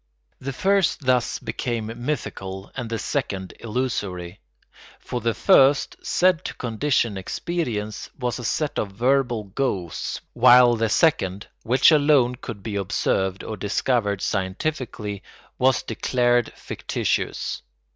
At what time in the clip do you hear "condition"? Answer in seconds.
6.55-7.19